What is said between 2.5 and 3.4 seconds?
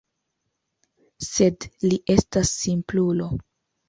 simplulo.